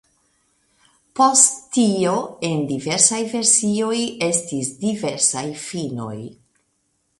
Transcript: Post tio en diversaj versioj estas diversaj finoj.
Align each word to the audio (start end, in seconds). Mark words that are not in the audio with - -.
Post 1.19 1.59
tio 1.77 2.13
en 2.49 2.65
diversaj 2.73 3.21
versioj 3.35 4.01
estas 4.31 4.75
diversaj 4.87 5.47
finoj. 5.69 6.19